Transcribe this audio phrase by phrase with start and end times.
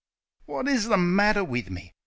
[0.47, 1.93] What is the matter wiv me?...